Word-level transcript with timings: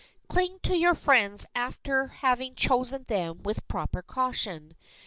Cling 0.27 0.57
to 0.63 0.75
your 0.75 0.95
friends 0.95 1.45
after 1.53 2.07
having 2.07 2.55
chosen 2.55 3.03
them 3.03 3.43
with 3.43 3.67
proper 3.67 4.01
caution. 4.01 4.75